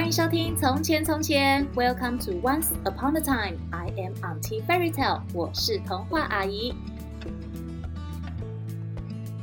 [0.00, 3.58] 欢迎收听《从前从前》，Welcome to Once Upon a Time。
[3.70, 6.74] I am Auntie Fairy Tale，我是童话阿姨。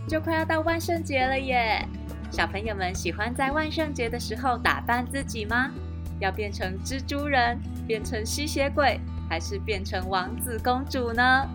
[0.09, 1.87] 就快要到万圣节了耶！
[2.31, 5.69] 小朋友们喜欢在万圣节的时候打扮自己吗？
[6.19, 11.47] 要变成蜘蛛人，变成吸血鬼，还是变成王子公主呢？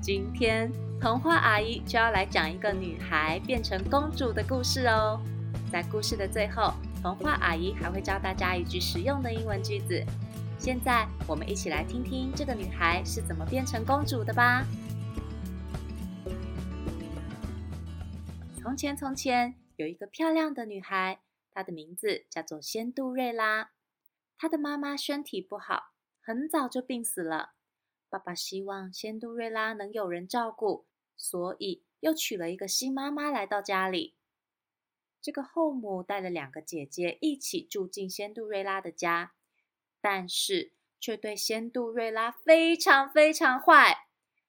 [0.00, 5.20] 今天童话阿姨就要来讲一个女孩变成公主的故事哦。
[5.68, 6.72] 在故事的最后，
[7.02, 10.04] 童话阿姨还会教大家一句实用的英文句子。
[10.58, 14.66] 现在，我们一起来听听这个女孩是怎么变成公主的吧。
[18.60, 21.20] 从前，从前有一个漂亮的女孩，
[21.52, 23.70] 她的名字叫做仙度瑞拉。
[24.36, 27.52] 她的妈妈身体不好，很早就病死了。
[28.08, 34.15] 爸爸希望仙度瑞拉能有人照顾，所以又娶了一个新妈妈来到家里。
[35.26, 39.32] 这个后母带了两个姐姐一起住进仙度瑞拉的家，
[40.00, 40.70] 但是
[41.00, 44.06] 却对仙度瑞拉非常非常坏。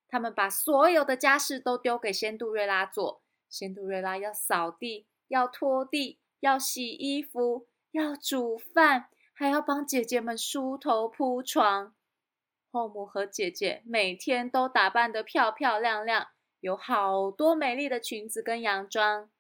[0.08, 11.96] 他们把所有的家事都丢给仙度瑞拉做，仙度瑞拉要扫地，要拖地，要洗衣服，要煮饭，还要帮姐姐们梳头铺床。
[12.70, 16.28] 后母和姐姐每天都打扮得漂漂亮亮，
[16.60, 19.32] 有好多美丽的裙子跟洋装，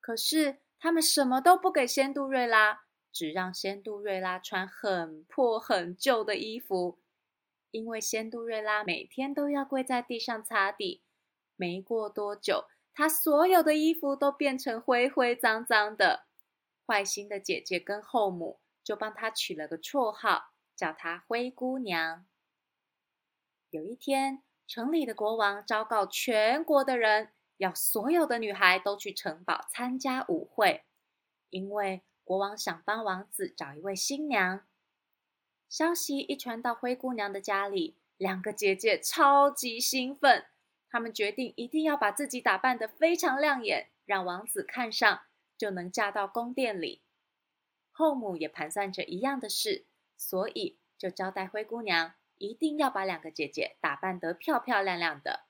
[0.00, 0.58] 可是。
[0.86, 7.00] 他们什么都不给仙度瑞拉，只让仙度瑞拉穿很破很旧的衣服。
[7.72, 11.02] 因为仙度瑞拉每天都要跪在地上擦地，
[11.56, 16.26] 没过多久，她所有的衣服都变成灰灰脏脏的。
[16.86, 22.24] 坏心的姐姐跟后母就帮她取了个绰号，叫她灰姑娘。
[23.70, 27.32] 有一天，城里的国王昭告全国的人。
[27.58, 30.84] 要所有的女孩都去城堡参加舞会，
[31.50, 34.66] 因为国王想帮王子找一位新娘。
[35.68, 40.46] 消息一传到灰姑娘的家里，两个姐姐超级兴奋，
[40.88, 45.22] 她们决定一定要把自己打扮得非常亮眼，让王子看上，
[45.58, 47.02] 就能嫁到宫殿里。
[47.90, 55.45] 后母也盘算着一样的事，所以就交代灰姑娘一定要把两个姐姐打扮得漂漂亮亮的。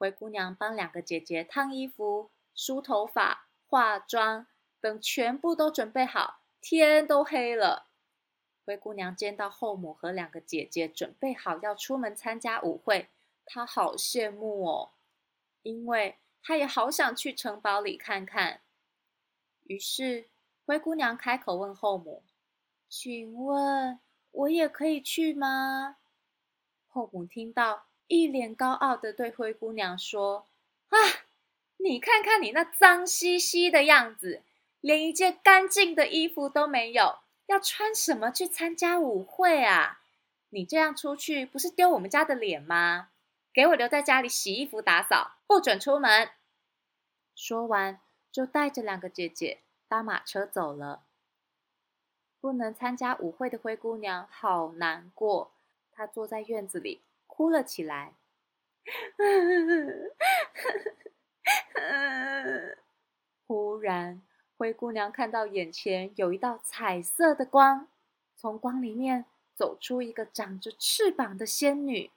[0.00, 4.46] 灰姑娘帮两个姐姐烫衣服、梳头发、化妆，
[4.80, 7.88] 等全部都准备好，天都黑了。
[8.64, 13.10] 灰姑娘见到后母和两个姐姐准备好要出门参加舞会，
[13.44, 14.92] 她好羡慕哦，
[15.62, 18.62] 因为她也好想去城堡里看看。
[19.64, 20.30] 于是
[20.64, 22.22] 灰姑娘开口问后母
[22.88, 24.00] ：“请问
[24.30, 25.98] 我也可以去吗？”
[26.88, 27.89] 后母听到。
[28.10, 30.48] 一脸高傲的对灰姑娘说
[30.90, 30.98] ：“啊，
[31.76, 34.42] 你看看你那脏兮兮的样子，
[34.80, 40.00] 连一件干净的衣服都没有，要穿什么去参加舞会啊？
[40.48, 43.10] 你这样出去不是丢我们家的脸吗？
[43.52, 46.30] 给我留在家里洗衣服、打扫，不准出门。”
[47.36, 48.00] 说完，
[48.32, 51.04] 就带着两个姐姐搭马车走了。
[52.40, 55.52] 不能参加舞会的灰姑娘好难过，
[55.92, 57.00] 她坐在院子里。
[57.40, 58.12] 哭了起来。
[63.46, 64.20] 忽然，
[64.58, 67.88] 灰姑娘看到眼前有一道彩色的光，
[68.36, 69.24] 从光里面
[69.54, 72.10] 走出一个长着翅膀的仙女。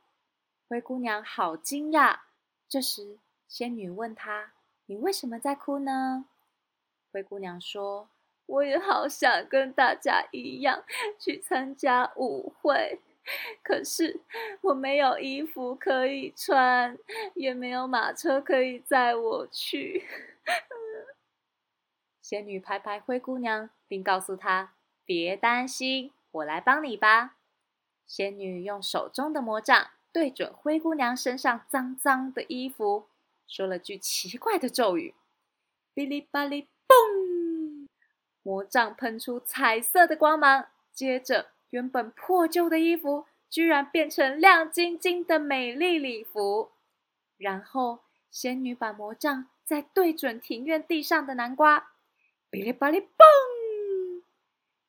[0.68, 2.20] 灰姑娘好惊讶。
[2.68, 3.18] 这时，
[3.48, 4.52] 仙女问她
[4.88, 6.26] ：“你为什么在哭呢？”
[7.14, 8.10] 灰姑娘说
[8.48, 10.84] ：“我也好想跟大家一样
[11.18, 13.00] 去参加舞会。”
[13.64, 14.20] 可是
[14.62, 16.98] 我没有衣服可以穿，
[17.36, 20.06] 也没有马车可以载我去。
[22.22, 24.74] 仙女拍拍灰姑娘，并告诉她
[25.06, 27.36] ：“别担心，我来帮你吧。”
[28.06, 33.08] 仙女用手中的魔杖对准灰姑娘身上脏脏的衣服，
[33.48, 35.16] 说了句奇怪的咒语
[35.96, 37.88] ：“哔哩吧哩，嘣！”
[38.44, 41.52] 魔杖喷出彩色的光芒，接着。
[41.74, 46.70] 原本破旧的衣服，居然变成亮晶晶的美丽礼服。
[47.36, 51.94] 然后，仙女把魔杖再对准庭院地上的南瓜，
[52.52, 54.22] 哔哩吧哩，嘣！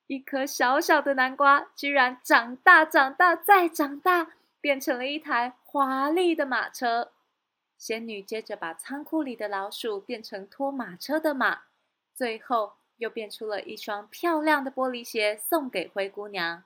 [0.06, 7.12] 一颗小小的南瓜，居然长大、长大再长大，变成了一台华丽的马车。
[7.78, 11.62] 仙女接着把仓库里的老鼠变成拖马车的马，
[12.14, 16.62] 最后又变出了一双漂亮的玻璃鞋，送给灰姑娘。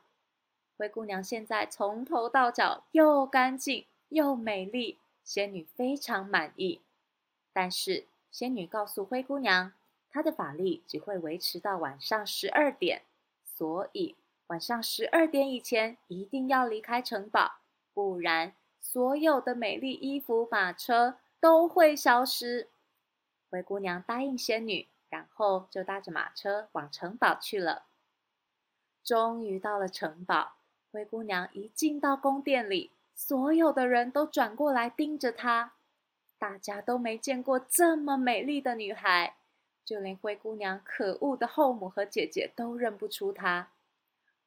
[0.79, 6.81] 灰姑娘现在从头到脚又干净又美丽，仙女非常满意。
[7.53, 9.73] 但是仙女告诉灰姑娘，
[10.09, 13.03] 她的法力只会维持到晚上十二点，
[13.45, 14.15] 所以
[14.47, 17.57] 晚上十二点以前一定要离开城堡，
[17.93, 22.69] 不然所有的美丽衣服、马车都会消失。
[23.51, 27.87] 灰姑娘答应仙女，然后就搭着马车往城堡去了。
[29.03, 30.58] 终于到了城堡，
[30.99, 35.75] 灰姑娘一进到宫殿里，所有的人都转过来盯着她。
[36.41, 39.37] 大家都没见过这么美丽的女孩，
[39.85, 43.69] 就连灰姑娘可恶的后母和姐姐都认不出她。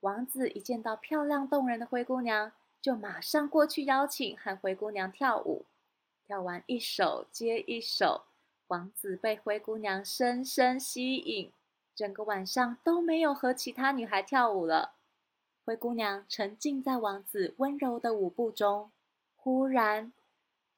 [0.01, 2.51] 王子一见到漂亮动人的灰姑娘，
[2.81, 5.63] 就马上过去邀请，和灰姑娘跳舞。
[6.27, 8.23] 跳完一首接一首，
[8.67, 11.53] 王子被灰姑娘深深吸引，
[11.95, 14.95] 整个晚上都没有和其他女孩跳舞了。
[15.63, 18.91] 灰姑娘沉浸在王子温柔的舞步中，
[19.35, 20.11] 忽然，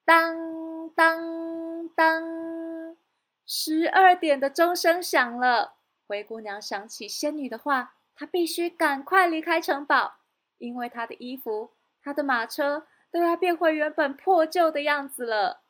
[0.03, 2.97] 当当当，
[3.45, 5.75] 十二点的钟声响了。
[6.05, 10.15] 灰姑娘想起仙女的话，她必须赶快离开城堡，
[10.57, 11.71] 因为她的衣服、
[12.01, 15.61] 她的马车都要变回原本破旧的样子了。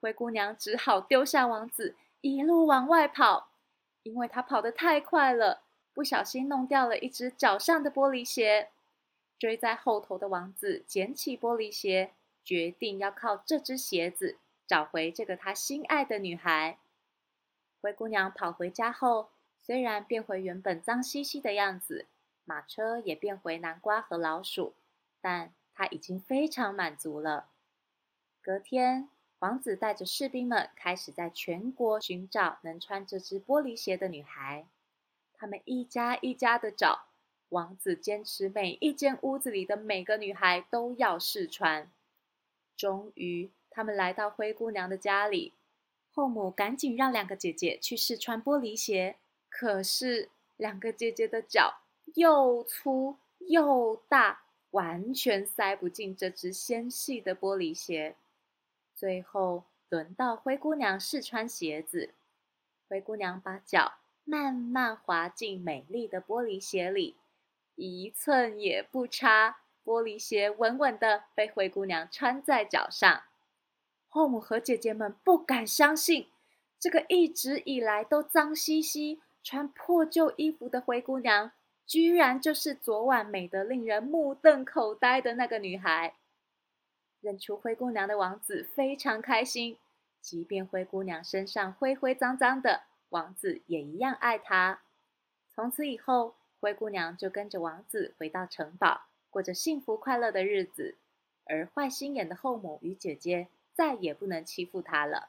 [0.00, 3.48] 灰姑娘只好丢下王子，一路往外跑，
[4.04, 5.63] 因为她跑得太快了，
[5.94, 8.68] 不小心弄掉了一只脚上的玻璃鞋。
[9.38, 12.12] 追在后头的王子捡起玻璃鞋。
[12.44, 14.36] 决定要靠这只鞋子
[14.66, 16.76] 找回这个他心爱的女孩。
[17.80, 19.30] 灰姑娘跑回家后，
[19.62, 22.04] 虽然变回原本脏兮兮的样子，
[22.44, 24.74] 马车也变回南瓜和老鼠，
[25.22, 27.46] 但她已经非常满足了。
[28.42, 29.08] 隔天，
[29.38, 34.66] 王子带着士兵们开始在全国寻找能穿这只玻璃鞋的女孩。
[35.36, 37.06] 他们一家一家的找，
[37.50, 41.90] 王子坚持每一间屋子里的每个女孩都要试穿。
[42.76, 45.52] 终于，他们来到灰姑娘的家里。
[46.12, 49.16] 后母赶紧让两个姐姐去试穿玻璃鞋，
[49.48, 51.80] 可是两个姐姐的脚
[52.14, 58.14] 又粗又大，完全塞不进这只纤细的玻璃鞋。
[58.94, 62.10] 最后，轮到灰姑娘试穿鞋子。
[62.88, 63.94] 灰姑娘把脚
[64.24, 67.16] 慢慢滑进美丽的玻璃鞋里，
[67.76, 69.58] 一寸也不差。
[69.84, 73.24] 玻璃鞋稳稳的被灰姑娘穿在脚上，
[74.08, 76.28] 后母和姐姐们不敢相信，
[76.80, 81.52] 这个一直以来都脏兮兮、穿破旧衣服的灰姑娘，
[81.86, 86.14] 居然就是昨晚美得令人目瞪口呆的那个女孩。
[87.20, 89.76] 认出灰姑娘的王子非常开心，
[90.22, 94.80] 即便灰姑娘身上灰灰脏脏的，王子也一样爱她。
[95.54, 99.02] 从此以后，灰姑娘就跟着王子回到城堡。
[99.30, 100.96] 过着幸福快乐的日子，
[101.44, 105.28] 而坏心眼的后母与姐姐再也不能欺负她了。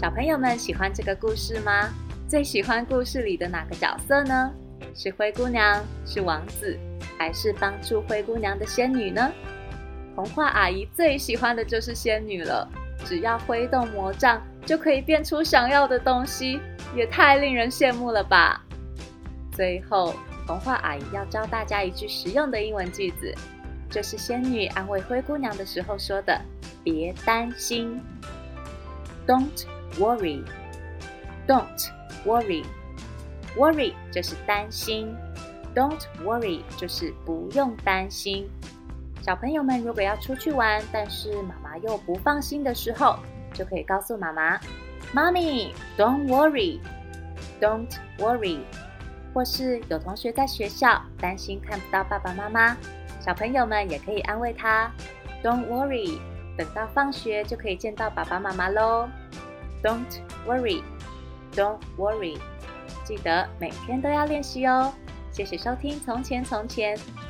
[0.00, 1.92] 小朋友们喜欢这个故事吗？
[2.26, 4.50] 最喜欢故事里的哪个角色呢？
[4.94, 6.78] 是灰姑娘，是王子，
[7.18, 9.30] 还是帮助灰姑娘的仙女呢？
[10.14, 12.66] 童话阿姨最喜欢的就是仙女了，
[13.08, 16.60] 只要挥动魔杖，就可以变出想要的东西，
[16.94, 18.62] 也太令人羡慕了吧！
[19.50, 20.14] 最后，
[20.46, 23.34] 童话阿姨要教大家一句实用的英文句子，
[23.88, 26.38] 这是仙女安慰灰姑娘的时候说的
[26.84, 27.98] ：“别担心
[29.26, 29.64] ，Don't
[29.98, 31.64] worry，Don't
[32.26, 35.16] worry，Worry 就是担心
[35.74, 38.46] ，Don't worry 就是不用担心。
[39.28, 43.18] 小朋友们如果要出去玩，但是妈妈又不放心的时候，
[43.52, 44.58] 就可以告诉妈妈
[45.14, 48.60] ：“Mommy，Don't worry，Don't worry。”
[49.34, 52.74] 或是有同学在学校担心看不到爸爸妈妈，
[53.20, 54.90] 小朋友们也可以安慰他
[55.44, 56.18] ：“Don't worry，
[56.56, 59.10] 等到放学就可以见到爸爸妈妈喽。
[59.82, 60.06] ”Don't
[60.46, 62.38] worry，Don't worry，
[63.04, 64.90] 记得每天都要练习哦。
[65.30, 66.96] 谢谢收听《从前从前》